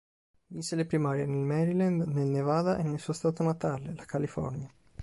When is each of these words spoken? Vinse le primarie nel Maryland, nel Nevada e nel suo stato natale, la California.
Vinse 0.47 0.75
le 0.75 0.85
primarie 0.87 1.27
nel 1.27 1.45
Maryland, 1.45 2.01
nel 2.07 2.25
Nevada 2.25 2.79
e 2.79 2.81
nel 2.81 2.97
suo 2.97 3.13
stato 3.13 3.43
natale, 3.43 3.93
la 3.95 4.05
California. 4.05 4.67